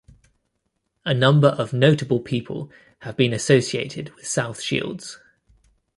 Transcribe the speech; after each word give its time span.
A 1.05 1.13
number 1.13 1.49
of 1.49 1.73
notable 1.73 2.19
people 2.19 2.71
have 3.01 3.15
been 3.15 3.33
associated 3.33 4.09
with 4.15 4.25
South 4.25 4.59
Shields. 4.59 5.19